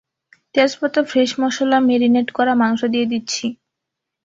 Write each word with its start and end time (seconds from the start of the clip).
তেজপাতা, 0.55 0.99
ফ্রেশ 1.03 1.31
মসলা, 1.39 1.77
ম্যারিনেট 1.79 2.27
করা 2.31 2.53
মাংস 2.55 2.81
দিয়ে 2.85 3.05
দিচ্ছি। 3.05 3.45